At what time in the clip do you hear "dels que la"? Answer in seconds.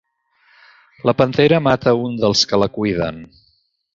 2.25-2.71